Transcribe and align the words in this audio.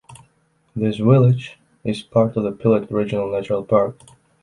This 0.75 0.97
village 0.97 1.59
is 1.83 2.01
part 2.01 2.35
of 2.35 2.41
the 2.43 2.51
Pilat 2.51 2.89
Regional 2.89 3.31
Natural 3.31 3.63
Park. 3.63 3.99